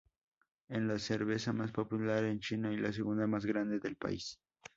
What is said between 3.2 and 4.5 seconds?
más grande del país.